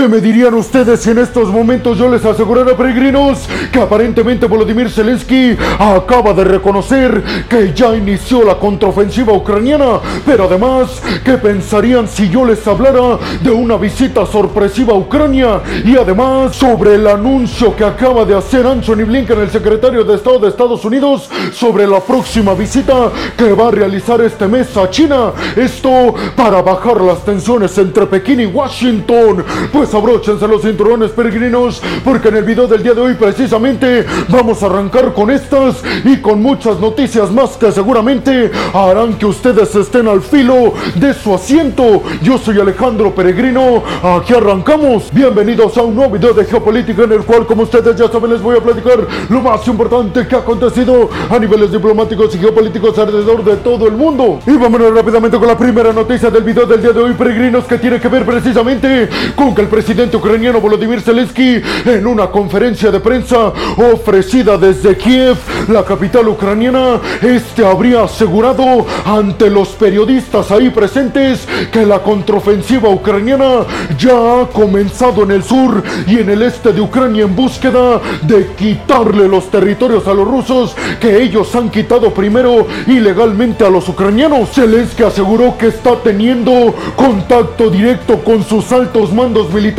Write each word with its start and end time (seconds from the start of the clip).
¿Qué 0.00 0.08
me 0.08 0.22
dirían 0.22 0.54
ustedes 0.54 1.00
si 1.00 1.10
en 1.10 1.18
estos 1.18 1.50
momentos 1.50 1.98
yo 1.98 2.08
les 2.08 2.24
asegurara, 2.24 2.74
peregrinos, 2.74 3.46
que 3.70 3.80
aparentemente 3.80 4.46
Volodymyr 4.46 4.88
Zelensky 4.88 5.54
acaba 5.78 6.32
de 6.32 6.42
reconocer 6.42 7.22
que 7.46 7.74
ya 7.74 7.94
inició 7.94 8.42
la 8.42 8.54
contraofensiva 8.54 9.34
ucraniana? 9.34 10.00
Pero 10.24 10.44
además, 10.44 11.02
¿qué 11.22 11.32
pensarían 11.32 12.08
si 12.08 12.30
yo 12.30 12.46
les 12.46 12.66
hablara 12.66 13.18
de 13.42 13.50
una 13.50 13.76
visita 13.76 14.24
sorpresiva 14.24 14.94
a 14.94 14.96
Ucrania? 14.96 15.60
Y 15.84 15.94
además, 15.98 16.56
sobre 16.56 16.94
el 16.94 17.06
anuncio 17.06 17.76
que 17.76 17.84
acaba 17.84 18.24
de 18.24 18.34
hacer 18.34 18.66
Anthony 18.66 19.04
Blinken, 19.04 19.38
el 19.38 19.50
secretario 19.50 20.02
de 20.02 20.14
Estado 20.14 20.38
de 20.38 20.48
Estados 20.48 20.82
Unidos, 20.82 21.28
sobre 21.52 21.86
la 21.86 22.00
próxima 22.00 22.54
visita 22.54 23.10
que 23.36 23.52
va 23.52 23.68
a 23.68 23.70
realizar 23.70 24.22
este 24.22 24.48
mes 24.48 24.74
a 24.78 24.88
China. 24.88 25.32
Esto 25.54 26.14
para 26.34 26.62
bajar 26.62 27.02
las 27.02 27.22
tensiones 27.22 27.76
entre 27.76 28.06
Pekín 28.06 28.40
y 28.40 28.46
Washington. 28.46 29.44
Pues 29.70 29.89
abróchense 29.94 30.46
los 30.46 30.62
cinturones 30.62 31.10
peregrinos, 31.10 31.82
porque 32.04 32.28
en 32.28 32.36
el 32.36 32.44
video 32.44 32.66
del 32.66 32.82
día 32.82 32.94
de 32.94 33.00
hoy 33.00 33.14
precisamente 33.14 34.06
vamos 34.28 34.62
a 34.62 34.66
arrancar 34.66 35.12
con 35.12 35.30
estas 35.30 35.82
y 36.04 36.18
con 36.18 36.40
muchas 36.42 36.78
noticias 36.78 37.30
más 37.30 37.56
que 37.56 37.72
seguramente 37.72 38.50
harán 38.72 39.14
que 39.14 39.26
ustedes 39.26 39.74
estén 39.74 40.08
al 40.08 40.20
filo 40.20 40.74
de 40.94 41.12
su 41.14 41.34
asiento. 41.34 42.02
Yo 42.22 42.38
soy 42.38 42.60
Alejandro 42.60 43.14
Peregrino, 43.14 43.82
aquí 44.02 44.34
arrancamos. 44.34 45.10
Bienvenidos 45.12 45.76
a 45.76 45.82
un 45.82 45.96
nuevo 45.96 46.12
video 46.12 46.32
de 46.32 46.44
geopolítica 46.44 47.02
en 47.04 47.12
el 47.12 47.24
cual, 47.24 47.46
como 47.46 47.62
ustedes 47.62 47.96
ya 47.96 48.08
saben, 48.08 48.30
les 48.30 48.42
voy 48.42 48.56
a 48.56 48.60
platicar 48.60 49.06
lo 49.28 49.40
más 49.40 49.66
importante 49.66 50.26
que 50.26 50.36
ha 50.36 50.38
acontecido 50.38 51.10
a 51.28 51.38
niveles 51.38 51.72
diplomáticos 51.72 52.34
y 52.34 52.38
geopolíticos 52.38 52.98
alrededor 52.98 53.44
de 53.44 53.56
todo 53.56 53.88
el 53.88 53.94
mundo. 53.94 54.38
Y 54.46 54.56
vámonos 54.56 54.94
rápidamente 54.94 55.38
con 55.38 55.48
la 55.48 55.58
primera 55.58 55.92
noticia 55.92 56.30
del 56.30 56.44
video 56.44 56.66
del 56.66 56.80
día 56.80 56.92
de 56.92 57.00
hoy, 57.00 57.14
peregrinos, 57.14 57.64
que 57.64 57.78
tiene 57.78 57.98
que 57.98 58.08
ver 58.08 58.24
precisamente 58.24 59.08
con 59.34 59.54
que 59.54 59.62
el 59.62 59.66
presidente 59.66 59.79
ucraniano 60.14 60.60
Volodymyr 60.60 61.00
Zelensky, 61.00 61.60
en 61.84 62.06
una 62.06 62.26
conferencia 62.26 62.90
de 62.90 63.00
prensa 63.00 63.52
ofrecida 63.92 64.58
desde 64.58 64.96
Kiev, 64.96 65.36
la 65.68 65.84
capital 65.84 66.28
ucraniana, 66.28 67.00
este 67.22 67.64
habría 67.64 68.02
asegurado 68.02 68.86
ante 69.04 69.48
los 69.48 69.68
periodistas 69.70 70.50
ahí 70.50 70.70
presentes 70.70 71.46
que 71.72 71.86
la 71.86 72.00
contraofensiva 72.02 72.88
ucraniana 72.90 73.64
ya 73.98 74.42
ha 74.42 74.46
comenzado 74.46 75.22
en 75.22 75.30
el 75.30 75.42
sur 75.42 75.82
y 76.06 76.18
en 76.18 76.30
el 76.30 76.42
este 76.42 76.72
de 76.72 76.80
Ucrania 76.80 77.24
en 77.24 77.34
búsqueda 77.34 78.00
de 78.22 78.48
quitarle 78.56 79.28
los 79.28 79.50
territorios 79.50 80.06
a 80.06 80.14
los 80.14 80.28
rusos 80.28 80.74
que 81.00 81.22
ellos 81.22 81.54
han 81.54 81.70
quitado 81.70 82.12
primero 82.12 82.66
ilegalmente 82.86 83.64
a 83.64 83.70
los 83.70 83.88
ucranianos. 83.88 84.50
Zelensky 84.50 85.04
aseguró 85.04 85.56
que 85.56 85.68
está 85.68 85.96
teniendo 85.96 86.74
contacto 86.96 87.70
directo 87.70 88.18
con 88.22 88.44
sus 88.44 88.70
altos 88.72 89.12
mandos 89.12 89.50
militares 89.52 89.69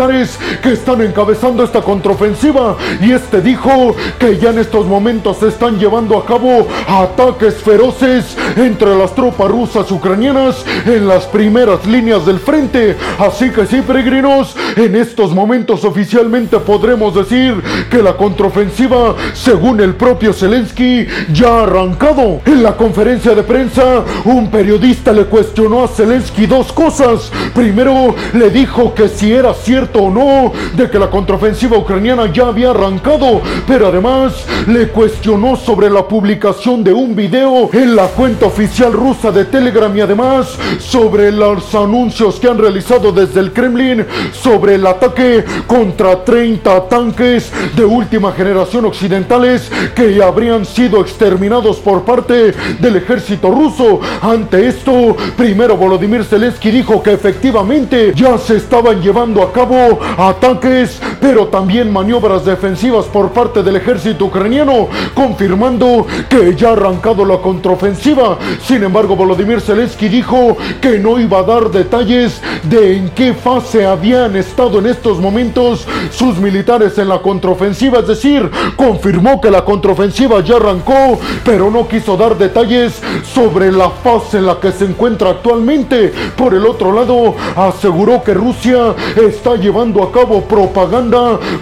que 0.62 0.74
están 0.74 1.02
encabezando 1.02 1.64
esta 1.64 1.82
contraofensiva 1.82 2.78
y 3.02 3.12
este 3.12 3.42
dijo 3.42 3.96
que 4.20 4.38
ya 4.38 4.52
en 4.52 4.60
estos 4.60 4.86
momentos 4.86 5.38
se 5.38 5.50
están 5.50 5.78
llevando 5.78 6.18
a 6.18 6.26
cabo 6.26 6.68
ataques 6.88 7.56
feroces 7.56 8.38
entre 8.56 8.96
las 8.96 9.14
tropas 9.14 9.50
rusas 9.50 9.92
ucranianas 9.92 10.66
en 10.86 11.08
las 11.08 11.26
primeras 11.26 11.86
líneas 11.86 12.26
del 12.26 12.40
frente. 12.40 12.96
Así 13.20 13.50
que 13.50 13.66
sí, 13.66 13.82
peregrinos, 13.82 14.56
en 14.76 14.96
estos 14.96 15.34
momentos 15.34 15.84
oficialmente 15.84 16.58
podremos 16.60 17.14
decir 17.14 17.62
que 17.90 18.02
la 18.02 18.16
contraofensiva, 18.16 19.16
según 19.34 19.82
el 19.82 19.96
propio 19.96 20.32
Zelensky, 20.34 21.06
ya 21.34 21.48
ha 21.48 21.64
arrancado. 21.64 22.42
En 22.46 22.64
la 22.64 22.78
conferencia 22.78 23.36
de 23.36 23.44
prensa, 23.44 24.04
un 24.26 24.50
periodista 24.50 25.12
le 25.12 25.26
cuestionó 25.26 25.84
a 25.84 25.88
Zelensky 25.88 26.46
dos 26.46 26.72
cosas. 26.72 27.32
Primero, 27.54 28.16
le 28.34 28.50
dijo 28.50 28.94
que 28.94 29.10
si 29.10 29.34
era 29.34 29.54
cierto 29.54 29.81
o 29.94 30.10
no 30.10 30.52
de 30.76 30.90
que 30.90 31.00
la 31.00 31.10
contraofensiva 31.10 31.78
ucraniana 31.78 32.32
ya 32.32 32.48
había 32.48 32.72
arrancado, 32.72 33.42
pero 33.68 33.88
además 33.88 34.46
le 34.68 34.88
cuestionó 34.90 35.56
sobre 35.56 35.90
la 35.90 36.08
publicación 36.08 36.84
de 36.84 36.94
un 36.94 37.16
video 37.16 37.70
en 37.74 37.96
la 37.96 38.08
cuenta 38.08 38.46
oficial 38.46 38.94
rusa 38.94 39.32
de 39.32 39.46
Telegram 39.46 39.96
y 39.96 40.02
además 40.02 40.58
sobre 40.80 41.32
los 41.32 41.74
anuncios 41.74 42.40
que 42.40 42.48
han 42.48 42.58
realizado 42.58 43.12
desde 43.12 43.40
el 43.40 43.54
Kremlin 43.54 44.06
sobre 44.32 44.76
el 44.76 44.86
ataque 44.86 45.44
contra 45.68 46.24
30 46.24 46.88
tanques 46.88 47.52
de 47.76 47.86
última 47.86 48.32
generación 48.34 48.86
occidentales 48.86 49.72
que 49.96 50.22
habrían 50.22 50.66
sido 50.66 51.02
exterminados 51.02 51.78
por 51.78 52.04
parte 52.04 52.54
del 52.80 52.96
ejército 52.96 53.52
ruso. 53.52 54.00
Ante 54.22 54.68
esto, 54.68 55.16
primero 55.38 55.78
Volodymyr 55.78 56.24
Zelensky 56.24 56.72
dijo 56.72 57.02
que 57.02 57.14
efectivamente 57.14 58.14
ya 58.16 58.38
se 58.38 58.58
estaban 58.58 59.02
llevando 59.02 59.42
a 59.42 59.52
cabo 59.52 59.71
ataques, 60.18 61.02
pero 61.22 61.48
también 61.48 61.94
maniobras 61.94 62.44
defensivas 62.44 63.06
por 63.06 63.30
parte 63.32 63.62
del 63.62 63.76
ejército 63.76 64.26
ucraniano, 64.26 64.90
confirmando 65.14 66.08
que 66.28 66.56
ya 66.56 66.70
ha 66.70 66.74
arrancado 66.74 67.24
la 67.24 67.38
contraofensiva. 67.38 68.38
Sin 68.66 68.84
embargo, 68.84 69.16
Volodymyr 69.16 69.62
Zelensky 69.62 70.10
dijo 70.10 70.58
que 70.82 70.98
no 70.98 71.20
iba 71.20 71.40
a 71.40 71.44
dar 71.44 71.70
detalles 71.70 72.42
de 72.64 72.98
en 72.98 73.10
qué 73.10 73.34
fase 73.34 73.86
habían 73.86 74.36
estado 74.36 74.80
en 74.80 74.88
estos 74.88 75.20
momentos 75.20 75.88
sus 76.10 76.38
militares 76.40 76.98
en 76.98 77.08
la 77.08 77.20
contraofensiva, 77.20 78.00
es 78.00 78.08
decir, 78.08 78.50
confirmó 78.76 79.40
que 79.40 79.52
la 79.52 79.64
contraofensiva 79.64 80.42
ya 80.42 80.56
arrancó, 80.56 81.20
pero 81.46 81.70
no 81.70 81.88
quiso 81.88 82.18
dar 82.18 82.38
detalles 82.38 83.00
sobre 83.24 83.72
la 83.72 83.92
fase 83.92 84.40
en 84.40 84.48
la 84.48 84.60
que 84.60 84.72
se 84.72 84.86
encuentra 84.86 85.30
actualmente. 85.30 86.12
Por 86.36 86.56
el 86.56 86.66
otro 86.66 86.92
lado, 86.92 87.36
aseguró 87.56 88.24
que 88.24 88.34
Rusia 88.34 88.96
está 89.16 89.56
llevando 89.56 90.02
a 90.02 90.12
cabo 90.12 90.42
propaganda 90.42 91.11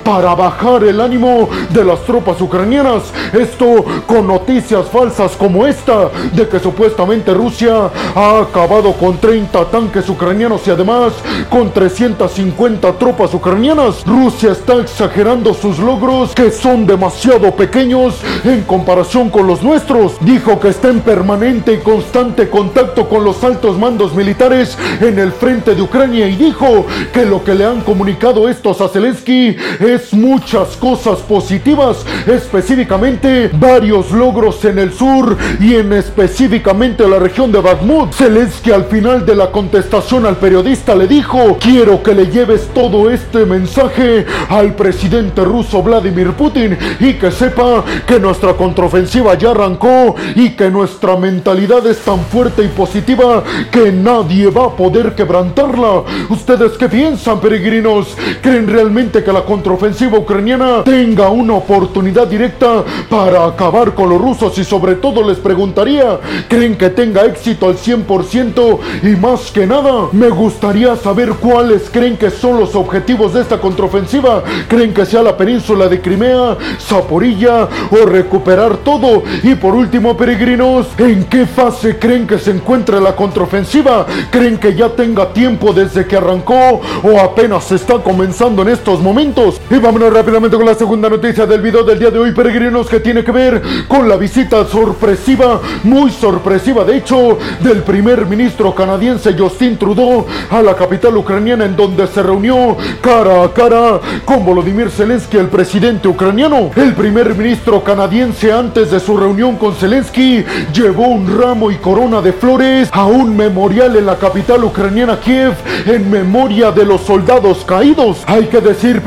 para 0.04 0.36
bajar 0.36 0.84
el 0.84 1.02
ánimo 1.02 1.50
de 1.70 1.84
las 1.84 2.02
tropas 2.04 2.40
ucranianas. 2.40 3.12
Esto 3.34 3.84
con 4.06 4.28
noticias 4.28 4.88
falsas 4.90 5.36
como 5.36 5.66
esta, 5.66 6.10
de 6.34 6.48
que 6.48 6.60
supuestamente 6.60 7.34
Rusia 7.34 7.90
ha 8.16 8.40
acabado 8.42 8.94
con 8.94 9.18
30 9.18 9.66
tanques 9.66 10.08
ucranianos 10.08 10.68
y 10.68 10.72
además 10.72 11.14
con 11.50 11.72
350 11.72 12.94
tropas 12.94 13.34
ucranianas. 13.34 14.06
Rusia 14.06 14.52
está 14.52 14.76
exagerando 14.76 15.54
sus 15.54 15.80
logros 15.80 16.36
que 16.36 16.52
son 16.52 16.86
demasiado 16.86 17.52
pequeños 17.56 18.16
en 18.44 18.62
comparación 18.64 19.30
con 19.30 19.48
los 19.48 19.64
nuestros. 19.64 20.14
Dijo 20.22 20.60
que 20.60 20.70
está 20.70 20.90
en 20.90 21.02
permanente 21.02 21.74
y 21.74 21.78
constante 21.80 22.50
contacto 22.50 23.10
con 23.10 23.24
los 23.24 23.44
altos 23.44 23.80
mandos 23.80 24.14
militares 24.14 24.78
en 25.02 25.18
el 25.18 25.32
frente 25.32 25.74
de 25.74 25.82
Ucrania 25.82 26.28
y 26.28 26.36
dijo 26.36 26.86
que 27.12 27.26
lo 27.26 27.44
que 27.44 27.56
le 27.56 27.66
han 27.66 27.82
comunicado 27.82 28.48
estos 28.48 28.80
a 28.82 28.90
Zelensky 28.90 29.39
es 29.48 30.14
muchas 30.14 30.76
cosas 30.78 31.20
positivas, 31.20 32.06
específicamente 32.28 33.50
varios 33.54 34.12
logros 34.12 34.64
en 34.66 34.80
el 34.80 34.94
sur 34.94 35.38
y 35.60 35.76
en 35.76 35.94
específicamente 35.94 37.08
la 37.08 37.20
región 37.20 37.52
de 37.52 37.60
Bakhmut. 37.62 38.14
Zelensky 38.14 38.72
al 38.72 38.86
final 38.86 39.26
de 39.26 39.36
la 39.36 39.52
contestación 39.52 40.26
al 40.26 40.38
periodista 40.38 40.96
le 40.96 41.08
dijo, 41.08 41.58
quiero 41.60 42.02
que 42.04 42.14
le 42.14 42.28
lleves 42.28 42.68
todo 42.74 43.10
este 43.10 43.46
mensaje 43.46 44.26
al 44.50 44.76
presidente 44.76 45.44
ruso 45.44 45.82
Vladimir 45.82 46.32
Putin 46.34 46.78
y 47.00 47.14
que 47.14 47.32
sepa 47.32 47.84
que 48.06 48.20
nuestra 48.20 48.54
contraofensiva 48.54 49.36
ya 49.36 49.52
arrancó 49.52 50.16
y 50.36 50.52
que 50.52 50.70
nuestra 50.70 51.16
mentalidad 51.16 51.86
es 51.88 52.00
tan 52.00 52.20
fuerte 52.26 52.64
y 52.64 52.68
positiva 52.68 53.44
que 53.72 53.92
nadie 53.92 54.50
va 54.50 54.66
a 54.66 54.76
poder 54.76 55.16
quebrantarla. 55.16 56.04
¿Ustedes 56.30 56.74
qué 56.78 56.90
piensan, 56.90 57.40
peregrinos? 57.40 58.16
¿Creen 58.42 58.68
realmente 58.68 59.24
que 59.24 59.29
la 59.34 59.44
contraofensiva 59.44 60.18
ucraniana 60.18 60.84
tenga 60.84 61.30
una 61.30 61.54
oportunidad 61.54 62.28
directa 62.28 62.84
para 63.10 63.46
acabar 63.46 63.94
con 63.94 64.10
los 64.10 64.22
rusos? 64.22 64.58
Y 64.58 64.64
sobre 64.64 64.96
todo 64.96 65.28
les 65.28 65.38
preguntaría, 65.38 66.20
¿creen 66.48 66.78
que 66.78 66.90
tenga 66.90 67.26
éxito 67.26 67.68
al 67.68 67.78
100% 67.78 68.80
y 69.04 69.16
más 69.16 69.52
que 69.52 69.66
nada, 69.66 70.08
me 70.12 70.30
gustaría 70.30 70.96
saber 70.96 71.32
cuáles 71.34 71.90
creen 71.90 72.18
que 72.18 72.30
son 72.30 72.60
los 72.60 72.76
objetivos 72.76 73.34
de 73.34 73.42
esta 73.42 73.60
contraofensiva. 73.60 74.44
¿Creen 74.68 74.94
que 74.94 75.06
sea 75.06 75.22
la 75.22 75.38
península 75.38 75.88
de 75.88 76.02
Crimea, 76.02 76.58
Zaporilla 76.80 77.68
o 77.92 78.06
recuperar 78.06 78.78
todo? 78.78 79.24
Y 79.44 79.56
por 79.56 79.76
último, 79.76 80.18
peregrinos, 80.18 80.88
¿en 80.98 81.26
qué 81.26 81.46
fase 81.46 81.98
creen 81.98 82.28
que 82.28 82.40
se 82.40 82.52
encuentra 82.52 83.00
la 83.00 83.16
contraofensiva? 83.16 84.06
¿Creen 84.32 84.58
que 84.58 84.76
ya 84.76 84.90
tenga 84.90 85.32
tiempo 85.34 85.74
desde 85.74 86.06
que 86.06 86.18
arrancó 86.18 86.82
o 87.04 87.20
apenas 87.20 87.72
está 87.72 87.96
comenzando 87.96 88.62
en 88.62 88.70
estos 88.70 89.00
momentos? 89.00 89.19
Y 89.20 89.76
vámonos 89.80 90.14
rápidamente 90.14 90.56
con 90.56 90.66
la 90.66 90.76
segunda 90.76 91.10
noticia 91.10 91.46
del 91.46 91.62
video 91.62 91.84
del 91.84 92.00
día 92.00 92.10
de 92.10 92.20
hoy, 92.20 92.32
peregrinos, 92.32 92.88
que 92.88 93.02
tiene 93.02 93.22
que 93.22 93.34
ver 93.34 93.62
con 93.90 94.08
la 94.08 94.16
visita 94.16 94.66
sorpresiva, 94.66 95.60
muy 95.84 96.10
sorpresiva 96.10 96.86
de 96.86 96.96
hecho, 96.96 97.38
del 97.60 97.84
primer 97.84 98.26
ministro 98.28 98.74
canadiense 98.74 99.36
Justin 99.38 99.78
Trudeau 99.78 100.26
a 100.50 100.62
la 100.62 100.74
capital 100.74 101.18
ucraniana 101.18 101.66
en 101.66 101.76
donde 101.76 102.08
se 102.08 102.24
reunió 102.24 102.78
cara 103.02 103.44
a 103.44 103.52
cara 103.52 104.00
con 104.24 104.46
Volodymyr 104.46 104.90
Zelensky, 104.90 105.36
el 105.36 105.50
presidente 105.50 106.08
ucraniano. 106.08 106.72
El 106.78 106.94
primer 106.94 107.36
ministro 107.36 107.84
canadiense 107.84 108.54
antes 108.54 108.90
de 108.90 109.02
su 109.02 109.18
reunión 109.18 109.58
con 109.58 109.76
Zelensky 109.76 110.46
llevó 110.74 111.08
un 111.08 111.38
ramo 111.38 111.72
y 111.72 111.76
corona 111.76 112.22
de 112.22 112.32
flores 112.32 112.88
a 112.94 113.06
un 113.06 113.36
memorial 113.36 113.98
en 113.98 114.06
la 114.06 114.16
capital 114.16 114.64
ucraniana 114.64 115.20
Kiev 115.20 115.56
en 115.86 116.10
memoria 116.10 116.72
de 116.72 116.86
los 116.86 117.02
soldados 117.02 117.66
caídos. 117.66 118.24
Hay 118.26 118.46
que 118.46 118.62
decir, 118.62 119.02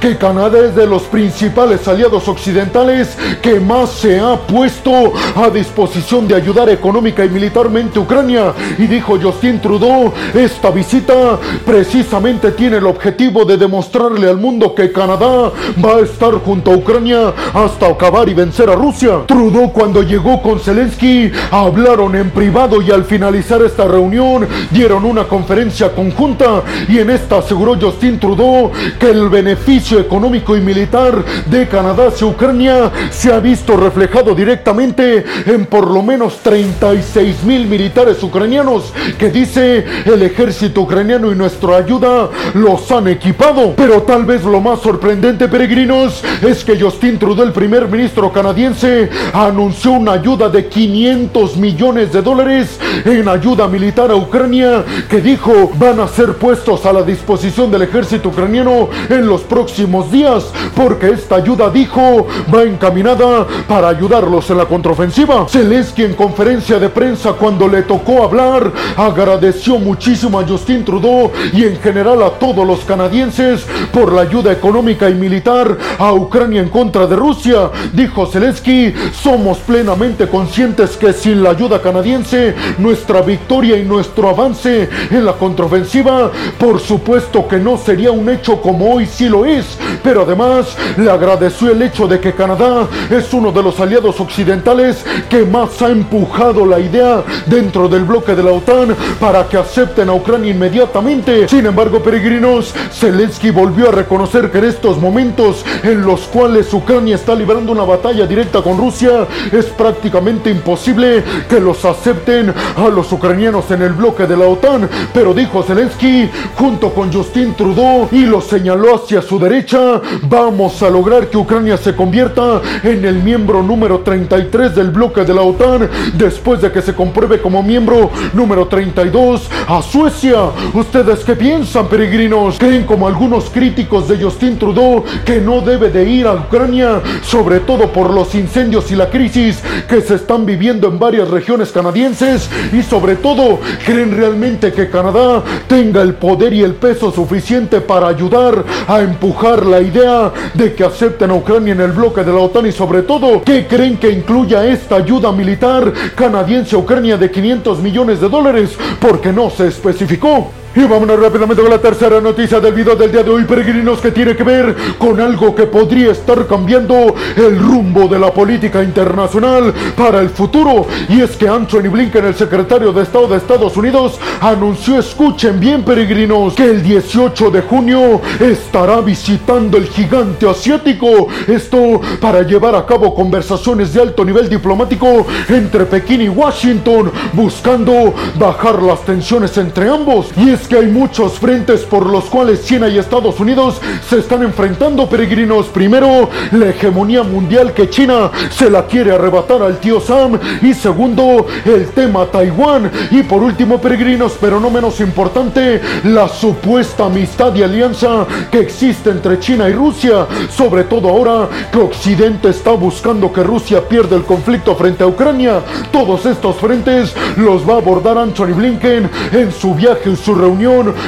que 0.00 0.16
Canadá 0.16 0.66
es 0.66 0.76
de 0.76 0.86
los 0.86 1.02
principales 1.02 1.88
aliados 1.88 2.28
occidentales 2.28 3.16
que 3.42 3.58
más 3.58 3.90
se 3.90 4.20
ha 4.20 4.36
puesto 4.36 5.12
a 5.34 5.50
disposición 5.50 6.28
de 6.28 6.36
ayudar 6.36 6.70
económica 6.70 7.24
y 7.24 7.28
militarmente 7.28 7.98
a 7.98 8.02
Ucrania. 8.02 8.54
Y 8.78 8.86
dijo 8.86 9.18
Justin 9.20 9.60
Trudeau, 9.60 10.12
esta 10.32 10.70
visita 10.70 11.38
precisamente 11.66 12.52
tiene 12.52 12.76
el 12.76 12.86
objetivo 12.86 13.44
de 13.44 13.56
demostrarle 13.56 14.28
al 14.28 14.36
mundo 14.36 14.76
que 14.76 14.92
Canadá 14.92 15.50
va 15.84 15.96
a 15.96 16.00
estar 16.00 16.34
junto 16.34 16.70
a 16.70 16.76
Ucrania 16.76 17.34
hasta 17.52 17.88
acabar 17.88 18.28
y 18.28 18.34
vencer 18.34 18.70
a 18.70 18.76
Rusia. 18.76 19.22
Trudeau 19.26 19.72
cuando 19.72 20.02
llegó 20.04 20.40
con 20.40 20.60
Zelensky 20.60 21.32
hablaron 21.50 22.14
en 22.14 22.30
privado 22.30 22.80
y 22.80 22.92
al 22.92 23.04
finalizar 23.04 23.60
esta 23.62 23.88
reunión 23.88 24.46
dieron 24.70 25.04
una 25.04 25.24
conferencia 25.24 25.92
conjunta 25.92 26.62
y 26.88 26.98
en 26.98 27.10
esta 27.10 27.38
aseguró 27.38 27.76
Justin 27.80 28.20
Trudeau 28.20 28.70
que 28.98 29.10
el 29.10 29.28
beneficio 29.28 29.98
económico 29.98 30.56
y 30.56 30.60
militar 30.60 31.24
de 31.46 31.68
Canadá 31.68 32.08
hacia 32.08 32.26
Ucrania 32.26 32.90
se 33.10 33.32
ha 33.32 33.40
visto 33.40 33.76
reflejado 33.76 34.34
directamente 34.34 35.24
en 35.46 35.66
por 35.66 35.90
lo 35.90 36.02
menos 36.02 36.38
36 36.42 37.44
mil 37.44 37.66
militares 37.66 38.22
ucranianos 38.22 38.92
que 39.18 39.30
dice 39.30 39.84
el 40.04 40.22
ejército 40.22 40.82
ucraniano 40.82 41.30
y 41.32 41.34
nuestra 41.34 41.76
ayuda 41.76 42.30
los 42.54 42.90
han 42.90 43.08
equipado. 43.08 43.74
Pero 43.76 44.02
tal 44.02 44.24
vez 44.24 44.44
lo 44.44 44.60
más 44.60 44.80
sorprendente, 44.80 45.48
peregrinos, 45.48 46.22
es 46.42 46.64
que 46.64 46.80
Justin 46.80 47.18
Trudeau, 47.18 47.46
el 47.46 47.52
primer 47.52 47.88
ministro 47.88 48.32
canadiense, 48.32 49.10
anunció 49.32 49.92
una 49.92 50.12
ayuda 50.12 50.48
de 50.48 50.66
500 50.66 51.56
millones 51.56 52.12
de 52.12 52.22
dólares 52.22 52.78
en 53.04 53.28
ayuda 53.28 53.68
militar 53.68 54.10
a 54.10 54.16
Ucrania 54.16 54.84
que 55.08 55.20
dijo 55.20 55.70
van 55.78 56.00
a 56.00 56.08
ser 56.08 56.34
puestos 56.34 56.84
a 56.86 56.92
la 56.92 57.02
disposición 57.02 57.70
del 57.70 57.82
ejército 57.82 58.28
ucraniano 58.28 58.79
en 59.08 59.26
los 59.26 59.42
próximos 59.42 60.10
días 60.10 60.52
porque 60.74 61.10
esta 61.10 61.36
ayuda 61.36 61.70
dijo 61.70 62.26
va 62.52 62.62
encaminada 62.62 63.46
para 63.68 63.88
ayudarlos 63.88 64.48
en 64.50 64.58
la 64.58 64.66
contraofensiva. 64.66 65.46
Zelensky 65.48 66.04
en 66.04 66.14
conferencia 66.14 66.78
de 66.78 66.88
prensa 66.88 67.32
cuando 67.32 67.68
le 67.68 67.82
tocó 67.82 68.24
hablar 68.24 68.72
agradeció 68.96 69.78
muchísimo 69.78 70.38
a 70.38 70.46
Justin 70.46 70.84
Trudeau 70.84 71.30
y 71.52 71.64
en 71.64 71.78
general 71.80 72.22
a 72.22 72.30
todos 72.30 72.66
los 72.66 72.80
canadienses 72.80 73.66
por 73.92 74.12
la 74.12 74.22
ayuda 74.22 74.52
económica 74.52 75.08
y 75.10 75.14
militar 75.14 75.76
a 75.98 76.12
Ucrania 76.12 76.60
en 76.60 76.68
contra 76.68 77.06
de 77.06 77.16
Rusia. 77.16 77.70
Dijo 77.92 78.26
Zelensky, 78.26 78.94
somos 79.12 79.58
plenamente 79.58 80.28
conscientes 80.28 80.96
que 80.96 81.12
sin 81.12 81.42
la 81.42 81.50
ayuda 81.50 81.82
canadiense 81.82 82.54
nuestra 82.78 83.22
victoria 83.22 83.76
y 83.76 83.84
nuestro 83.84 84.28
avance 84.28 84.88
en 85.10 85.24
la 85.24 85.32
contraofensiva 85.32 86.30
por 86.58 86.80
supuesto 86.80 87.46
que 87.48 87.58
no 87.58 87.76
sería 87.76 88.10
un 88.10 88.28
hecho 88.28 88.60
como 88.70 88.94
hoy 88.94 89.04
sí 89.04 89.28
lo 89.28 89.44
es, 89.44 89.76
pero 90.00 90.22
además 90.22 90.76
le 90.96 91.10
agradeció 91.10 91.72
el 91.72 91.82
hecho 91.82 92.06
de 92.06 92.20
que 92.20 92.32
Canadá 92.32 92.86
es 93.10 93.34
uno 93.34 93.50
de 93.50 93.64
los 93.64 93.80
aliados 93.80 94.20
occidentales 94.20 95.04
que 95.28 95.44
más 95.44 95.82
ha 95.82 95.88
empujado 95.88 96.64
la 96.64 96.78
idea 96.78 97.24
dentro 97.46 97.88
del 97.88 98.04
bloque 98.04 98.36
de 98.36 98.44
la 98.44 98.52
OTAN 98.52 98.94
para 99.18 99.48
que 99.48 99.56
acepten 99.56 100.08
a 100.08 100.14
Ucrania 100.14 100.52
inmediatamente. 100.52 101.48
Sin 101.48 101.66
embargo, 101.66 102.00
peregrinos, 102.00 102.72
Zelensky 102.92 103.50
volvió 103.50 103.88
a 103.88 103.90
reconocer 103.92 104.52
que 104.52 104.58
en 104.58 104.66
estos 104.66 104.98
momentos 104.98 105.64
en 105.82 106.02
los 106.02 106.20
cuales 106.28 106.72
Ucrania 106.72 107.16
está 107.16 107.34
librando 107.34 107.72
una 107.72 107.82
batalla 107.82 108.24
directa 108.24 108.62
con 108.62 108.78
Rusia, 108.78 109.26
es 109.50 109.66
prácticamente 109.66 110.48
imposible 110.48 111.24
que 111.48 111.58
los 111.58 111.84
acepten 111.84 112.54
a 112.76 112.86
los 112.86 113.10
ucranianos 113.10 113.68
en 113.72 113.82
el 113.82 113.94
bloque 113.94 114.28
de 114.28 114.36
la 114.36 114.46
OTAN. 114.46 114.88
Pero 115.12 115.34
dijo 115.34 115.64
Zelensky, 115.64 116.30
junto 116.54 116.94
con 116.94 117.12
Justin 117.12 117.54
Trudeau, 117.54 118.08
y 118.12 118.26
lo 118.26 118.40
señaló 118.60 118.96
hacia 118.96 119.22
su 119.22 119.38
derecha, 119.38 120.02
vamos 120.24 120.82
a 120.82 120.90
lograr 120.90 121.28
que 121.28 121.38
Ucrania 121.38 121.78
se 121.78 121.96
convierta 121.96 122.60
en 122.82 123.06
el 123.06 123.22
miembro 123.22 123.62
número 123.62 124.00
33 124.00 124.74
del 124.74 124.90
bloque 124.90 125.24
de 125.24 125.32
la 125.32 125.40
OTAN 125.40 125.88
después 126.12 126.60
de 126.60 126.70
que 126.70 126.82
se 126.82 126.94
compruebe 126.94 127.40
como 127.40 127.62
miembro 127.62 128.10
número 128.34 128.66
32 128.66 129.48
a 129.66 129.80
Suecia. 129.80 130.50
¿Ustedes 130.74 131.20
qué 131.20 131.36
piensan, 131.36 131.86
peregrinos? 131.88 132.58
¿Creen 132.58 132.84
como 132.84 133.08
algunos 133.08 133.48
críticos 133.48 134.06
de 134.08 134.22
Justin 134.22 134.58
Trudeau 134.58 135.04
que 135.24 135.40
no 135.40 135.62
debe 135.62 135.88
de 135.88 136.04
ir 136.04 136.26
a 136.26 136.34
Ucrania, 136.34 137.00
sobre 137.22 137.60
todo 137.60 137.90
por 137.90 138.12
los 138.12 138.34
incendios 138.34 138.92
y 138.92 138.94
la 138.94 139.08
crisis 139.08 139.62
que 139.88 140.02
se 140.02 140.16
están 140.16 140.44
viviendo 140.44 140.86
en 140.86 140.98
varias 140.98 141.30
regiones 141.30 141.72
canadienses? 141.72 142.50
Y 142.74 142.82
sobre 142.82 143.16
todo, 143.16 143.58
¿creen 143.86 144.14
realmente 144.14 144.70
que 144.70 144.90
Canadá 144.90 145.42
tenga 145.66 146.02
el 146.02 146.12
poder 146.12 146.52
y 146.52 146.62
el 146.62 146.74
peso 146.74 147.10
suficiente 147.10 147.80
para 147.80 148.08
ayudar 148.08 148.49
a 148.86 149.00
empujar 149.00 149.66
la 149.66 149.80
idea 149.80 150.32
de 150.54 150.74
que 150.74 150.84
acepten 150.84 151.30
a 151.30 151.34
Ucrania 151.34 151.72
en 151.72 151.80
el 151.80 151.92
bloque 151.92 152.22
de 152.22 152.32
la 152.32 152.38
OTAN 152.38 152.66
y 152.66 152.72
sobre 152.72 153.02
todo, 153.02 153.42
¿qué 153.42 153.66
creen 153.66 153.96
que 153.96 154.10
incluya 154.10 154.64
esta 154.66 154.96
ayuda 154.96 155.32
militar 155.32 155.92
canadiense 156.14 156.76
a 156.76 156.78
Ucrania 156.78 157.16
de 157.16 157.30
500 157.30 157.80
millones 157.80 158.20
de 158.20 158.28
dólares? 158.28 158.76
Porque 159.00 159.32
no 159.32 159.50
se 159.50 159.68
especificó. 159.68 160.50
Y 160.72 160.84
vámonos 160.84 161.18
rápidamente 161.18 161.62
con 161.62 161.70
la 161.70 161.80
tercera 161.80 162.20
noticia 162.20 162.60
del 162.60 162.72
video 162.72 162.94
del 162.94 163.10
día 163.10 163.24
de 163.24 163.30
hoy, 163.30 163.42
peregrinos, 163.42 164.00
que 164.00 164.12
tiene 164.12 164.36
que 164.36 164.44
ver 164.44 164.76
con 164.98 165.20
algo 165.20 165.52
que 165.52 165.64
podría 165.64 166.12
estar 166.12 166.46
cambiando 166.46 167.12
el 167.36 167.58
rumbo 167.58 168.06
de 168.06 168.20
la 168.20 168.32
política 168.32 168.80
internacional 168.80 169.74
para 169.96 170.20
el 170.20 170.30
futuro. 170.30 170.86
Y 171.08 171.22
es 171.22 171.36
que 171.36 171.48
Anthony 171.48 171.90
Blinken, 171.90 172.24
el 172.24 172.36
secretario 172.36 172.92
de 172.92 173.02
Estado 173.02 173.26
de 173.26 173.38
Estados 173.38 173.76
Unidos, 173.76 174.20
anunció, 174.40 175.00
escuchen 175.00 175.58
bien, 175.58 175.82
peregrinos, 175.82 176.54
que 176.54 176.70
el 176.70 176.84
18 176.84 177.50
de 177.50 177.62
junio 177.62 178.20
estará 178.38 179.00
visitando 179.00 179.76
el 179.76 179.88
gigante 179.88 180.48
asiático. 180.48 181.26
Esto 181.48 182.00
para 182.20 182.42
llevar 182.42 182.76
a 182.76 182.86
cabo 182.86 183.12
conversaciones 183.12 183.92
de 183.92 184.02
alto 184.02 184.24
nivel 184.24 184.48
diplomático 184.48 185.26
entre 185.48 185.84
Pekín 185.86 186.20
y 186.20 186.28
Washington, 186.28 187.10
buscando 187.32 188.14
bajar 188.38 188.80
las 188.80 189.04
tensiones 189.04 189.58
entre 189.58 189.88
ambos. 189.88 190.30
Y 190.36 190.59
que 190.68 190.76
hay 190.76 190.86
muchos 190.86 191.38
frentes 191.38 191.82
por 191.82 192.06
los 192.06 192.24
cuales 192.24 192.64
China 192.64 192.88
y 192.88 192.98
Estados 192.98 193.40
Unidos 193.40 193.80
se 194.08 194.18
están 194.18 194.42
enfrentando, 194.42 195.08
peregrinos. 195.08 195.66
Primero, 195.66 196.28
la 196.52 196.68
hegemonía 196.68 197.22
mundial 197.22 197.72
que 197.72 197.88
China 197.88 198.30
se 198.50 198.70
la 198.70 198.86
quiere 198.86 199.12
arrebatar 199.12 199.62
al 199.62 199.78
tío 199.78 200.00
Sam. 200.00 200.38
Y 200.62 200.74
segundo, 200.74 201.46
el 201.64 201.88
tema 201.88 202.26
Taiwán. 202.26 202.90
Y 203.10 203.22
por 203.22 203.42
último, 203.42 203.80
peregrinos, 203.80 204.36
pero 204.40 204.60
no 204.60 204.70
menos 204.70 205.00
importante, 205.00 205.80
la 206.04 206.28
supuesta 206.28 207.06
amistad 207.06 207.54
y 207.54 207.62
alianza 207.62 208.26
que 208.50 208.60
existe 208.60 209.10
entre 209.10 209.38
China 209.40 209.68
y 209.68 209.72
Rusia. 209.72 210.26
Sobre 210.50 210.84
todo 210.84 211.08
ahora 211.08 211.48
que 211.72 211.78
Occidente 211.78 212.50
está 212.50 212.72
buscando 212.72 213.32
que 213.32 213.42
Rusia 213.42 213.88
pierda 213.88 214.16
el 214.16 214.24
conflicto 214.24 214.74
frente 214.76 215.04
a 215.04 215.06
Ucrania. 215.06 215.60
Todos 215.90 216.26
estos 216.26 216.56
frentes 216.56 217.14
los 217.36 217.68
va 217.68 217.74
a 217.74 217.78
abordar 217.78 218.18
Anthony 218.18 218.54
Blinken 218.54 219.10
en 219.32 219.52
su 219.52 219.74
viaje 219.74 220.10
y 220.10 220.16
su 220.16 220.34
reunión 220.34 220.49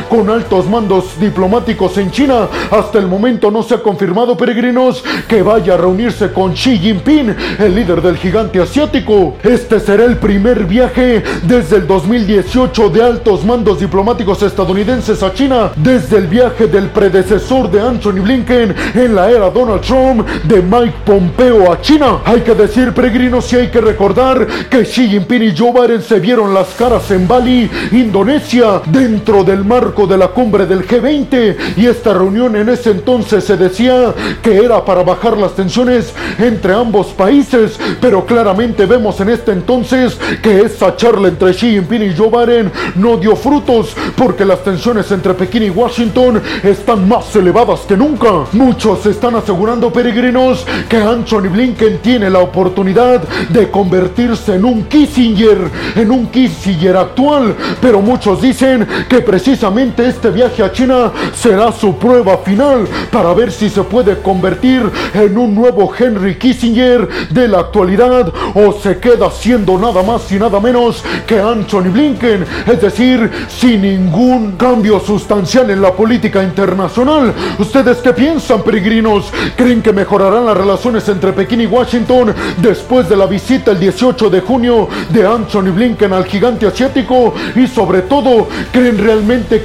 con 0.08 0.30
altos 0.30 0.68
mandos 0.68 1.18
diplomáticos 1.18 1.99
en 1.99 2.11
China. 2.12 2.49
Hasta 2.70 2.99
el 2.99 3.08
momento 3.08 3.50
no 3.50 3.62
se 3.62 3.75
ha 3.75 3.82
confirmado, 3.82 4.37
peregrinos, 4.37 5.02
que 5.26 5.42
vaya 5.42 5.75
a 5.75 5.76
reunirse 5.76 6.32
con 6.32 6.52
Xi 6.52 6.78
Jinping, 6.78 7.34
el 7.58 7.75
líder 7.75 8.00
del 8.00 8.16
gigante 8.16 8.61
asiático. 8.61 9.37
Este 9.42 9.80
será 9.80 10.04
el 10.04 10.18
primer 10.18 10.64
viaje 10.64 11.25
desde 11.42 11.76
el 11.76 11.87
2018 11.88 12.90
de 12.90 13.02
altos 13.02 13.44
mandos 13.44 13.80
diplomáticos 13.80 14.42
estadounidenses 14.42 15.22
a 15.25 15.34
China, 15.34 15.72
desde 15.75 16.18
el 16.18 16.28
viaje 16.28 16.68
del 16.68 16.90
predecesor 16.90 17.68
de 17.68 17.80
Anthony 17.80 18.22
Blinken 18.22 18.75
en 18.94 19.14
la 19.14 19.28
era 19.28 19.50
Donald 19.50 19.80
Trump 19.80 20.26
de 20.44 20.62
Mike 20.62 20.99
Pompeo 21.04 21.72
a 21.72 21.80
China. 21.80 22.20
Hay 22.25 22.42
que 22.42 22.54
decir, 22.54 22.92
peregrinos, 22.92 23.52
y 23.52 23.56
hay 23.56 23.68
que 23.68 23.80
recordar 23.80 24.46
que 24.70 24.84
Xi 24.84 25.08
Jinping 25.08 25.42
y 25.42 25.56
Joe 25.56 25.72
Biden 25.72 26.02
se 26.02 26.20
vieron 26.20 26.54
las 26.54 26.68
caras 26.75 27.11
en 27.11 27.26
Bali, 27.26 27.68
Indonesia, 27.90 28.80
dentro 28.87 29.31
del 29.32 29.64
marco 29.64 30.06
de 30.06 30.18
la 30.18 30.28
cumbre 30.28 30.66
del 30.66 30.86
G20 30.86 31.56
y 31.78 31.86
esta 31.86 32.12
reunión 32.12 32.54
en 32.54 32.68
ese 32.68 32.90
entonces 32.90 33.42
se 33.42 33.56
decía 33.56 34.12
que 34.42 34.62
era 34.62 34.84
para 34.84 35.02
bajar 35.02 35.38
las 35.38 35.54
tensiones 35.54 36.12
entre 36.38 36.74
ambos 36.74 37.06
países, 37.08 37.80
pero 37.98 38.26
claramente 38.26 38.84
vemos 38.84 39.18
en 39.20 39.30
este 39.30 39.52
entonces 39.52 40.18
que 40.42 40.60
esa 40.60 40.96
charla 40.96 41.28
entre 41.28 41.52
Xi 41.52 41.70
Jinping 41.70 42.02
y 42.02 42.14
Joe 42.14 42.28
Biden 42.28 42.70
no 42.96 43.16
dio 43.16 43.34
frutos 43.34 43.96
porque 44.16 44.44
las 44.44 44.62
tensiones 44.62 45.10
entre 45.10 45.32
Pekín 45.32 45.62
y 45.62 45.70
Washington 45.70 46.42
están 46.62 47.08
más 47.08 47.34
elevadas 47.34 47.80
que 47.88 47.96
nunca. 47.96 48.44
Muchos 48.52 49.06
están 49.06 49.34
asegurando, 49.36 49.90
peregrinos, 49.90 50.66
que 50.90 50.98
Anthony 50.98 51.48
Blinken 51.50 51.98
tiene 51.98 52.28
la 52.28 52.40
oportunidad 52.40 53.22
de 53.48 53.70
convertirse 53.70 54.56
en 54.56 54.66
un 54.66 54.84
Kissinger, 54.84 55.70
en 55.96 56.10
un 56.10 56.26
Kissinger 56.26 56.98
actual, 56.98 57.56
pero 57.80 58.02
muchos 58.02 58.42
dicen 58.42 58.86
que 59.08 59.21
precisamente 59.22 60.06
este 60.06 60.30
viaje 60.30 60.62
a 60.62 60.72
China 60.72 61.12
será 61.34 61.72
su 61.72 61.96
prueba 61.96 62.38
final 62.38 62.86
para 63.10 63.32
ver 63.34 63.50
si 63.50 63.68
se 63.68 63.82
puede 63.82 64.20
convertir 64.20 64.82
en 65.14 65.38
un 65.38 65.54
nuevo 65.54 65.92
Henry 65.96 66.36
Kissinger 66.36 67.08
de 67.30 67.48
la 67.48 67.60
actualidad 67.60 68.32
o 68.54 68.72
se 68.72 68.98
queda 68.98 69.30
siendo 69.30 69.78
nada 69.78 70.02
más 70.02 70.30
y 70.32 70.36
nada 70.36 70.60
menos 70.60 71.02
que 71.26 71.40
Anthony 71.40 71.90
Blinken, 71.92 72.44
es 72.66 72.80
decir, 72.80 73.30
sin 73.48 73.82
ningún 73.82 74.52
cambio 74.52 75.00
sustancial 75.00 75.70
en 75.70 75.82
la 75.82 75.92
política 75.92 76.42
internacional. 76.42 77.32
¿Ustedes 77.58 77.98
qué 77.98 78.12
piensan, 78.12 78.62
peregrinos? 78.62 79.32
¿Creen 79.56 79.82
que 79.82 79.92
mejorarán 79.92 80.46
las 80.46 80.56
relaciones 80.56 81.08
entre 81.08 81.32
Pekín 81.32 81.60
y 81.60 81.66
Washington 81.66 82.34
después 82.58 83.08
de 83.08 83.16
la 83.16 83.26
visita 83.26 83.72
el 83.72 83.80
18 83.80 84.30
de 84.30 84.40
junio 84.40 84.88
de 85.10 85.26
Anthony 85.26 85.72
Blinken 85.74 86.12
al 86.12 86.24
gigante 86.24 86.66
asiático? 86.66 87.34
Y 87.54 87.66
sobre 87.66 88.02
todo, 88.02 88.48
¿creen 88.72 88.98
realmente 88.98 89.12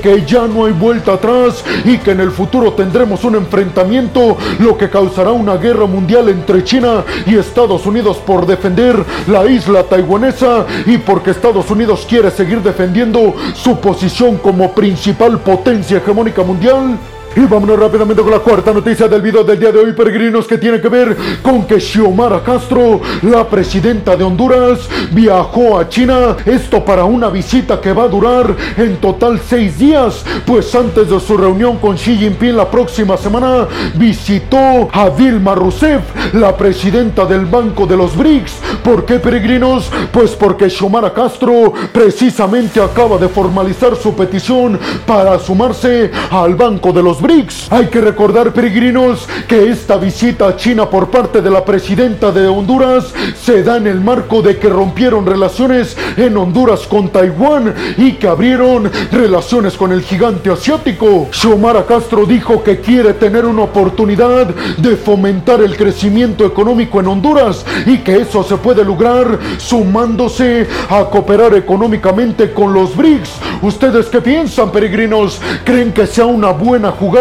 que 0.01 0.23
ya 0.25 0.45
no 0.45 0.65
hay 0.65 0.73
vuelta 0.73 1.13
atrás 1.13 1.63
y 1.85 1.97
que 1.97 2.11
en 2.11 2.19
el 2.19 2.31
futuro 2.31 2.73
tendremos 2.73 3.23
un 3.23 3.35
enfrentamiento, 3.35 4.37
lo 4.59 4.77
que 4.77 4.89
causará 4.89 5.31
una 5.31 5.55
guerra 5.55 5.85
mundial 5.85 6.27
entre 6.27 6.63
China 6.63 7.05
y 7.25 7.35
Estados 7.35 7.85
Unidos 7.85 8.17
por 8.17 8.45
defender 8.45 9.01
la 9.27 9.45
isla 9.45 9.83
taiwanesa 9.83 10.65
y 10.85 10.97
porque 10.97 11.31
Estados 11.31 11.71
Unidos 11.71 12.05
quiere 12.09 12.29
seguir 12.29 12.61
defendiendo 12.61 13.33
su 13.53 13.79
posición 13.79 14.37
como 14.37 14.73
principal 14.73 15.39
potencia 15.39 15.97
hegemónica 15.97 16.43
mundial? 16.43 16.97
Y 17.37 17.41
vámonos 17.41 17.77
rápidamente 17.77 18.23
con 18.23 18.31
la 18.31 18.39
cuarta 18.39 18.73
noticia 18.73 19.07
del 19.07 19.21
video 19.21 19.43
del 19.43 19.59
día 19.59 19.71
de 19.71 19.77
hoy, 19.77 19.93
peregrinos, 19.93 20.47
que 20.47 20.57
tiene 20.57 20.81
que 20.81 20.89
ver 20.89 21.15
con 21.43 21.67
que 21.67 21.79
Xiomara 21.79 22.41
Castro, 22.41 22.99
la 23.21 23.47
presidenta 23.47 24.15
de 24.15 24.23
Honduras, 24.23 24.89
viajó 25.11 25.77
a 25.77 25.87
China. 25.87 26.35
Esto 26.43 26.83
para 26.83 27.05
una 27.05 27.29
visita 27.29 27.79
que 27.79 27.93
va 27.93 28.05
a 28.05 28.07
durar 28.07 28.55
en 28.75 28.97
total 28.97 29.39
seis 29.39 29.77
días, 29.77 30.25
pues 30.47 30.73
antes 30.73 31.11
de 31.11 31.19
su 31.19 31.37
reunión 31.37 31.77
con 31.77 31.95
Xi 31.95 32.17
Jinping 32.17 32.57
la 32.57 32.71
próxima 32.71 33.15
semana, 33.17 33.67
visitó 33.93 34.89
a 34.91 35.11
Dilma 35.11 35.53
Rousseff, 35.53 36.33
la 36.33 36.57
presidenta 36.57 37.23
del 37.27 37.45
Banco 37.45 37.85
de 37.85 37.97
los 37.97 38.17
BRICS. 38.17 38.53
¿Por 38.83 39.05
qué, 39.05 39.19
peregrinos? 39.19 39.91
Pues 40.11 40.31
porque 40.31 40.71
Xiomara 40.71 41.13
Castro 41.13 41.71
precisamente 41.93 42.81
acaba 42.81 43.19
de 43.19 43.29
formalizar 43.29 43.95
su 43.95 44.15
petición 44.15 44.79
para 45.05 45.37
sumarse 45.37 46.09
al 46.31 46.55
Banco 46.55 46.91
de 46.91 47.03
los 47.03 47.21
BRICS. 47.21 47.26
Hay 47.69 47.87
que 47.87 47.99
recordar, 47.99 48.53
peregrinos, 48.53 49.27
que 49.49 49.69
esta 49.69 49.97
visita 49.97 50.47
a 50.47 50.55
China 50.55 50.89
por 50.89 51.09
parte 51.09 51.41
de 51.41 51.49
la 51.49 51.65
presidenta 51.65 52.31
de 52.31 52.47
Honduras 52.47 53.13
se 53.43 53.63
da 53.63 53.75
en 53.75 53.85
el 53.85 53.99
marco 53.99 54.41
de 54.41 54.57
que 54.57 54.69
rompieron 54.69 55.25
relaciones 55.25 55.97
en 56.15 56.37
Honduras 56.37 56.87
con 56.87 57.09
Taiwán 57.09 57.75
y 57.97 58.13
que 58.13 58.29
abrieron 58.29 58.89
relaciones 59.11 59.75
con 59.75 59.91
el 59.91 60.03
gigante 60.03 60.49
asiático. 60.49 61.27
Xiomara 61.31 61.85
Castro 61.85 62.25
dijo 62.25 62.63
que 62.63 62.79
quiere 62.79 63.13
tener 63.13 63.45
una 63.45 63.63
oportunidad 63.63 64.47
de 64.77 64.95
fomentar 64.95 65.59
el 65.59 65.75
crecimiento 65.75 66.45
económico 66.45 67.01
en 67.01 67.07
Honduras 67.07 67.65
y 67.85 67.97
que 67.97 68.21
eso 68.21 68.41
se 68.41 68.55
puede 68.55 68.85
lograr 68.85 69.37
sumándose 69.57 70.65
a 70.89 71.03
cooperar 71.09 71.55
económicamente 71.55 72.53
con 72.53 72.73
los 72.73 72.95
BRICS. 72.95 73.31
¿Ustedes 73.61 74.05
qué 74.05 74.21
piensan, 74.21 74.71
peregrinos? 74.71 75.41
¿Creen 75.65 75.91
que 75.91 76.07
sea 76.07 76.25
una 76.25 76.51
buena 76.51 76.91
jugada? 76.91 77.16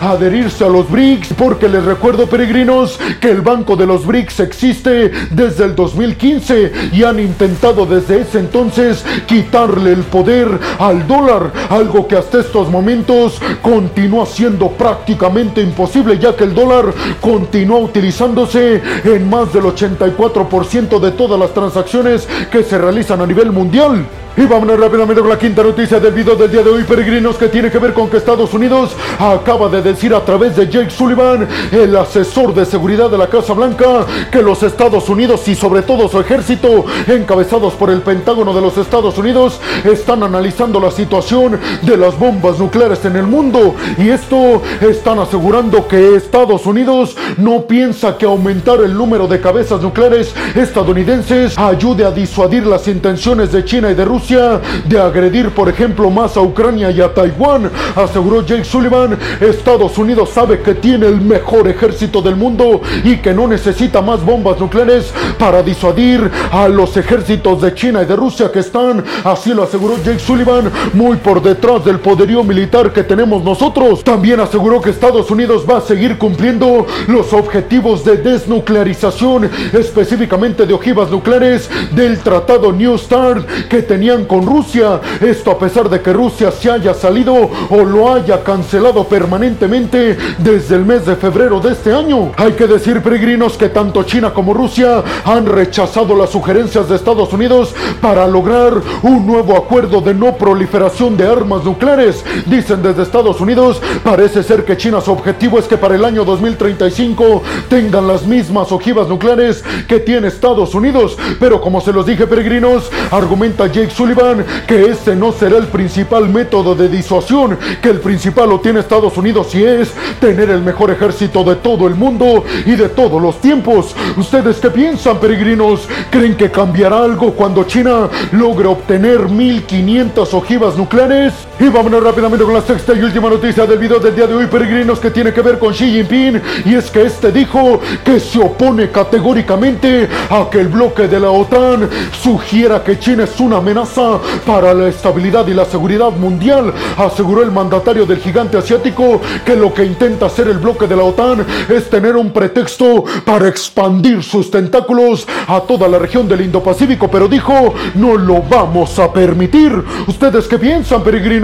Adherirse 0.00 0.64
a 0.64 0.68
los 0.68 0.90
BRICS 0.90 1.34
porque 1.34 1.68
les 1.68 1.84
recuerdo 1.84 2.26
peregrinos 2.26 2.98
que 3.20 3.30
el 3.30 3.42
Banco 3.42 3.76
de 3.76 3.86
los 3.86 4.06
BRICS 4.06 4.40
existe 4.40 5.10
desde 5.30 5.64
el 5.64 5.74
2015 5.74 6.72
y 6.92 7.02
han 7.02 7.20
intentado 7.20 7.86
desde 7.86 8.20
ese 8.20 8.38
entonces 8.38 9.04
quitarle 9.26 9.92
el 9.92 10.02
poder 10.02 10.58
al 10.78 11.06
dólar, 11.06 11.52
algo 11.68 12.08
que 12.08 12.16
hasta 12.16 12.40
estos 12.40 12.68
momentos 12.70 13.40
continúa 13.60 14.26
siendo 14.26 14.70
prácticamente 14.70 15.60
imposible 15.60 16.18
ya 16.18 16.34
que 16.34 16.44
el 16.44 16.54
dólar 16.54 16.86
continúa 17.20 17.80
utilizándose 17.80 18.82
en 19.04 19.28
más 19.28 19.52
del 19.52 19.64
84% 19.64 21.00
de 21.00 21.10
todas 21.12 21.38
las 21.38 21.52
transacciones 21.52 22.26
que 22.50 22.62
se 22.62 22.78
realizan 22.78 23.20
a 23.20 23.26
nivel 23.26 23.52
mundial. 23.52 24.06
Y 24.36 24.46
vámonos 24.46 24.80
rápidamente 24.80 25.20
con 25.20 25.30
la 25.30 25.38
quinta 25.38 25.62
noticia 25.62 26.00
del 26.00 26.12
video 26.12 26.34
del 26.34 26.50
día 26.50 26.64
de 26.64 26.68
hoy, 26.68 26.82
peregrinos, 26.82 27.36
que 27.36 27.46
tiene 27.46 27.70
que 27.70 27.78
ver 27.78 27.92
con 27.92 28.10
que 28.10 28.16
Estados 28.16 28.52
Unidos 28.52 28.90
acaba 29.16 29.68
de 29.68 29.80
decir 29.80 30.12
a 30.12 30.24
través 30.24 30.56
de 30.56 30.68
Jake 30.68 30.90
Sullivan, 30.90 31.46
el 31.70 31.94
asesor 31.94 32.52
de 32.52 32.66
seguridad 32.66 33.08
de 33.08 33.16
la 33.16 33.28
Casa 33.28 33.52
Blanca, 33.52 34.04
que 34.32 34.42
los 34.42 34.64
Estados 34.64 35.08
Unidos 35.08 35.46
y 35.46 35.54
sobre 35.54 35.82
todo 35.82 36.08
su 36.08 36.18
ejército, 36.18 36.84
encabezados 37.06 37.74
por 37.74 37.90
el 37.90 38.02
Pentágono 38.02 38.52
de 38.52 38.60
los 38.60 38.76
Estados 38.76 39.16
Unidos, 39.18 39.60
están 39.84 40.24
analizando 40.24 40.80
la 40.80 40.90
situación 40.90 41.60
de 41.82 41.96
las 41.96 42.18
bombas 42.18 42.58
nucleares 42.58 43.04
en 43.04 43.14
el 43.14 43.28
mundo. 43.28 43.76
Y 43.98 44.08
esto 44.08 44.62
están 44.80 45.20
asegurando 45.20 45.86
que 45.86 46.16
Estados 46.16 46.66
Unidos 46.66 47.16
no 47.36 47.68
piensa 47.68 48.18
que 48.18 48.26
aumentar 48.26 48.80
el 48.80 48.94
número 48.94 49.28
de 49.28 49.40
cabezas 49.40 49.80
nucleares 49.80 50.34
estadounidenses 50.56 51.56
ayude 51.56 52.04
a 52.04 52.10
disuadir 52.10 52.66
las 52.66 52.88
intenciones 52.88 53.52
de 53.52 53.64
China 53.64 53.92
y 53.92 53.94
de 53.94 54.04
Rusia 54.04 54.23
de 54.28 54.98
agredir, 54.98 55.50
por 55.50 55.68
ejemplo, 55.68 56.08
más 56.08 56.36
a 56.38 56.40
Ucrania 56.40 56.90
y 56.90 57.00
a 57.00 57.12
Taiwán, 57.12 57.70
aseguró 57.94 58.44
Jake 58.44 58.64
Sullivan. 58.64 59.18
Estados 59.38 59.98
Unidos 59.98 60.30
sabe 60.30 60.60
que 60.60 60.74
tiene 60.74 61.06
el 61.06 61.20
mejor 61.20 61.68
ejército 61.68 62.22
del 62.22 62.34
mundo 62.34 62.80
y 63.04 63.18
que 63.18 63.34
no 63.34 63.46
necesita 63.46 64.00
más 64.00 64.24
bombas 64.24 64.58
nucleares 64.58 65.12
para 65.38 65.62
disuadir 65.62 66.30
a 66.50 66.68
los 66.68 66.96
ejércitos 66.96 67.60
de 67.60 67.74
China 67.74 68.02
y 68.02 68.06
de 68.06 68.16
Rusia 68.16 68.50
que 68.50 68.60
están, 68.60 69.04
así 69.24 69.52
lo 69.52 69.64
aseguró 69.64 69.96
Jake 70.02 70.18
Sullivan, 70.18 70.70
muy 70.94 71.18
por 71.18 71.42
detrás 71.42 71.84
del 71.84 72.00
poderío 72.00 72.42
militar 72.42 72.94
que 72.94 73.02
tenemos 73.02 73.44
nosotros. 73.44 74.02
También 74.02 74.40
aseguró 74.40 74.80
que 74.80 74.88
Estados 74.88 75.30
Unidos 75.30 75.66
va 75.68 75.78
a 75.78 75.82
seguir 75.82 76.16
cumpliendo 76.16 76.86
los 77.08 77.30
objetivos 77.34 78.04
de 78.06 78.16
desnuclearización, 78.16 79.50
específicamente 79.74 80.64
de 80.64 80.72
ojivas 80.72 81.10
nucleares 81.10 81.68
del 81.94 82.18
Tratado 82.20 82.72
New 82.72 82.96
START 82.96 83.34
que 83.68 83.82
tenía 83.82 84.13
con 84.22 84.46
Rusia. 84.46 85.00
Esto 85.20 85.50
a 85.50 85.58
pesar 85.58 85.90
de 85.90 86.00
que 86.00 86.12
Rusia 86.12 86.52
se 86.52 86.70
haya 86.70 86.94
salido 86.94 87.50
o 87.70 87.84
lo 87.84 88.14
haya 88.14 88.44
cancelado 88.44 89.04
permanentemente 89.04 90.16
desde 90.38 90.76
el 90.76 90.84
mes 90.84 91.04
de 91.04 91.16
febrero 91.16 91.58
de 91.58 91.72
este 91.72 91.92
año. 91.92 92.30
Hay 92.36 92.52
que 92.52 92.68
decir, 92.68 93.02
peregrinos, 93.02 93.56
que 93.56 93.68
tanto 93.68 94.04
China 94.04 94.32
como 94.32 94.54
Rusia 94.54 95.02
han 95.24 95.46
rechazado 95.46 96.14
las 96.14 96.30
sugerencias 96.30 96.88
de 96.88 96.94
Estados 96.94 97.32
Unidos 97.32 97.74
para 98.00 98.26
lograr 98.28 98.74
un 99.02 99.26
nuevo 99.26 99.56
acuerdo 99.56 100.00
de 100.00 100.14
no 100.14 100.36
proliferación 100.36 101.16
de 101.16 101.26
armas 101.26 101.64
nucleares. 101.64 102.24
Dicen 102.46 102.82
desde 102.82 103.02
Estados 103.02 103.40
Unidos, 103.40 103.82
parece 104.04 104.44
ser 104.44 104.64
que 104.64 104.76
China 104.76 105.00
su 105.00 105.10
objetivo 105.10 105.58
es 105.58 105.66
que 105.66 105.76
para 105.76 105.96
el 105.96 106.04
año 106.04 106.24
2035 106.24 107.42
tengan 107.68 108.06
las 108.06 108.26
mismas 108.26 108.70
ojivas 108.70 109.08
nucleares 109.08 109.64
que 109.88 109.98
tiene 109.98 110.28
Estados 110.28 110.74
Unidos. 110.74 111.16
Pero 111.40 111.60
como 111.60 111.80
se 111.80 111.92
los 111.92 112.06
dije, 112.06 112.26
peregrinos, 112.26 112.90
argumenta 113.10 113.66
Jake 113.66 113.90
Sullivan 114.04 114.44
que 114.66 114.90
este 114.90 115.16
no 115.16 115.32
será 115.32 115.56
el 115.56 115.68
principal 115.68 116.28
método 116.28 116.74
de 116.74 116.90
disuasión, 116.90 117.58
que 117.80 117.88
el 117.88 118.00
principal 118.00 118.50
lo 118.50 118.60
tiene 118.60 118.80
Estados 118.80 119.16
Unidos 119.16 119.54
y 119.54 119.64
es 119.64 119.94
tener 120.20 120.50
el 120.50 120.60
mejor 120.60 120.90
ejército 120.90 121.42
de 121.42 121.56
todo 121.56 121.86
el 121.86 121.94
mundo 121.94 122.44
y 122.66 122.72
de 122.72 122.90
todos 122.90 123.22
los 123.22 123.40
tiempos. 123.40 123.96
¿Ustedes 124.18 124.58
qué 124.58 124.68
piensan, 124.68 125.18
peregrinos? 125.20 125.88
¿Creen 126.10 126.36
que 126.36 126.50
cambiará 126.50 127.02
algo 127.02 127.32
cuando 127.32 127.64
China 127.64 128.10
logre 128.32 128.68
obtener 128.68 129.26
1500 129.26 130.34
ojivas 130.34 130.76
nucleares? 130.76 131.32
Y 131.60 131.68
vámonos 131.68 132.02
rápidamente 132.02 132.44
con 132.44 132.52
la 132.52 132.62
sexta 132.62 132.94
y 132.94 133.02
última 133.02 133.30
noticia 133.30 133.64
del 133.64 133.78
video 133.78 134.00
del 134.00 134.16
día 134.16 134.26
de 134.26 134.34
hoy, 134.34 134.46
peregrinos, 134.46 134.98
que 134.98 135.12
tiene 135.12 135.32
que 135.32 135.40
ver 135.40 135.60
con 135.60 135.72
Xi 135.72 135.88
Jinping. 135.88 136.42
Y 136.64 136.74
es 136.74 136.90
que 136.90 137.02
este 137.02 137.30
dijo 137.30 137.80
que 138.04 138.18
se 138.18 138.40
opone 138.40 138.90
categóricamente 138.90 140.08
a 140.30 140.50
que 140.50 140.58
el 140.58 140.66
bloque 140.66 141.06
de 141.06 141.20
la 141.20 141.30
OTAN 141.30 141.88
sugiera 142.20 142.82
que 142.82 142.98
China 142.98 143.22
es 143.22 143.38
una 143.38 143.58
amenaza 143.58 144.18
para 144.44 144.74
la 144.74 144.88
estabilidad 144.88 145.46
y 145.46 145.54
la 145.54 145.64
seguridad 145.64 146.10
mundial, 146.10 146.74
aseguró 146.98 147.40
el 147.44 147.52
mandatario 147.52 148.04
del 148.04 148.18
gigante 148.18 148.58
asiático 148.58 149.20
que 149.46 149.54
lo 149.54 149.72
que 149.72 149.84
intenta 149.84 150.26
hacer 150.26 150.48
el 150.48 150.58
bloque 150.58 150.88
de 150.88 150.96
la 150.96 151.04
OTAN 151.04 151.46
es 151.68 151.88
tener 151.88 152.16
un 152.16 152.32
pretexto 152.32 153.04
para 153.24 153.46
expandir 153.46 154.24
sus 154.24 154.50
tentáculos 154.50 155.24
a 155.46 155.60
toda 155.60 155.86
la 155.86 156.00
región 156.00 156.26
del 156.26 156.40
Indo-Pacífico, 156.40 157.08
pero 157.08 157.28
dijo, 157.28 157.74
no 157.94 158.16
lo 158.16 158.42
vamos 158.42 158.98
a 158.98 159.12
permitir. 159.12 159.72
¿Ustedes 160.08 160.48
qué 160.48 160.58
piensan, 160.58 161.04
peregrinos? 161.04 161.43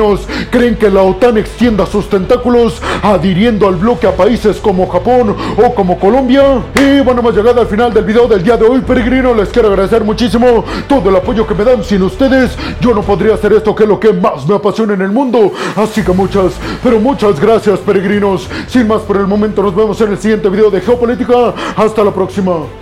Creen 0.50 0.76
que 0.76 0.90
la 0.90 1.02
OTAN 1.02 1.38
extienda 1.38 1.86
sus 1.86 2.08
tentáculos 2.08 2.80
adhiriendo 3.02 3.68
al 3.68 3.76
bloque 3.76 4.06
a 4.06 4.16
países 4.16 4.56
como 4.56 4.88
Japón 4.88 5.36
o 5.56 5.74
como 5.74 5.98
Colombia. 5.98 6.62
Y 6.74 7.00
bueno, 7.00 7.20
hemos 7.20 7.34
llegado 7.34 7.60
al 7.60 7.66
final 7.66 7.92
del 7.92 8.04
video 8.04 8.26
del 8.26 8.42
día 8.42 8.56
de 8.56 8.66
hoy, 8.66 8.80
peregrinos. 8.80 9.36
Les 9.36 9.48
quiero 9.48 9.68
agradecer 9.68 10.02
muchísimo 10.04 10.64
todo 10.88 11.10
el 11.10 11.16
apoyo 11.16 11.46
que 11.46 11.54
me 11.54 11.64
dan. 11.64 11.84
Sin 11.84 12.02
ustedes, 12.02 12.56
yo 12.80 12.94
no 12.94 13.02
podría 13.02 13.34
hacer 13.34 13.52
esto 13.52 13.74
que 13.74 13.84
es 13.84 13.88
lo 13.88 14.00
que 14.00 14.12
más 14.12 14.46
me 14.46 14.54
apasiona 14.54 14.94
en 14.94 15.02
el 15.02 15.10
mundo. 15.10 15.52
Así 15.76 16.02
que 16.02 16.12
muchas, 16.12 16.54
pero 16.82 16.98
muchas 16.98 17.38
gracias, 17.38 17.78
peregrinos. 17.80 18.48
Sin 18.66 18.88
más 18.88 19.02
por 19.02 19.16
el 19.18 19.26
momento, 19.26 19.62
nos 19.62 19.74
vemos 19.74 20.00
en 20.00 20.12
el 20.12 20.18
siguiente 20.18 20.48
video 20.48 20.70
de 20.70 20.80
Geopolítica. 20.80 21.54
Hasta 21.76 22.02
la 22.02 22.12
próxima. 22.12 22.79